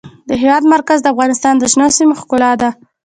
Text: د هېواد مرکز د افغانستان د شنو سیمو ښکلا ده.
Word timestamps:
د 0.29 0.31
هېواد 0.41 0.63
مرکز 0.73 0.99
د 1.01 1.07
افغانستان 1.13 1.53
د 1.57 1.63
شنو 1.71 1.87
سیمو 1.97 2.13
ښکلا 2.21 2.51
ده. 2.61 2.69